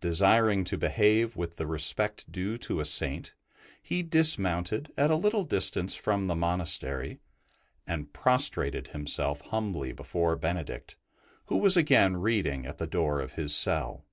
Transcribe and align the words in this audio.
Desiring 0.00 0.62
to 0.62 0.78
behave 0.78 1.34
with 1.34 1.56
the 1.56 1.66
respect 1.66 2.30
due 2.30 2.56
to 2.58 2.78
a 2.78 2.84
Saint, 2.84 3.34
he 3.82 4.04
dismounted 4.04 4.92
at 4.96 5.10
a 5.10 5.16
little 5.16 5.42
distance 5.42 5.96
from 5.96 6.28
the 6.28 6.36
monastery, 6.36 7.18
and 7.84 8.12
prostrated 8.12 8.86
himself 8.94 9.40
humbly 9.40 9.92
before 9.92 10.36
Benedict, 10.36 10.94
who 11.46 11.56
was 11.56 11.76
again 11.76 12.18
reading 12.18 12.64
at 12.64 12.78
the 12.78 12.86
door 12.86 13.18
of 13.20 13.32
his 13.32 13.52
cell. 13.52 14.04